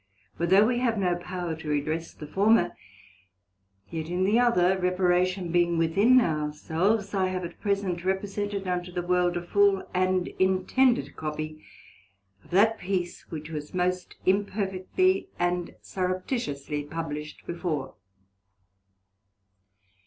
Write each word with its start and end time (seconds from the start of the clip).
For 0.35 0.47
though 0.47 0.65
we 0.65 0.79
have 0.79 0.97
no 0.97 1.15
power 1.15 1.55
to 1.55 1.69
redress 1.69 2.11
the 2.11 2.25
former, 2.25 2.71
yet 3.91 4.07
in 4.07 4.23
the 4.23 4.39
other, 4.39 4.75
reparation 4.79 5.51
being 5.51 5.77
within 5.77 6.19
our 6.19 6.51
selves, 6.53 7.13
I 7.13 7.27
have 7.27 7.45
at 7.45 7.61
present 7.61 8.03
represented 8.03 8.67
unto 8.67 8.91
the 8.91 9.03
world 9.03 9.37
a 9.37 9.43
full 9.45 9.87
and 9.93 10.27
intended 10.39 11.15
Copy 11.15 11.63
of 12.43 12.49
that 12.49 12.79
Piece, 12.79 13.29
which 13.29 13.51
was 13.51 13.75
most 13.75 14.15
imperfectly 14.25 15.29
and 15.37 15.75
surreptitiously 15.83 16.85
published 16.85 17.45
before. 17.45 17.93